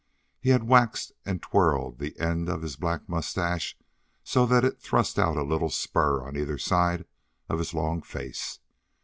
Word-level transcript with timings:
He 0.39 0.49
had 0.49 0.63
waxed 0.63 1.11
and 1.27 1.43
twirled 1.43 1.99
the 1.99 2.19
end 2.19 2.49
of 2.49 2.63
his 2.63 2.75
black 2.75 3.07
mustache 3.07 3.77
so 4.23 4.47
that 4.47 4.63
it 4.65 4.81
thrust 4.81 5.19
out 5.19 5.37
a 5.37 5.43
little 5.43 5.69
spur 5.69 6.23
on 6.25 6.35
either 6.35 6.57
side 6.57 7.05
of 7.49 7.59
his 7.59 7.75
long 7.75 8.01
face. 8.01 8.61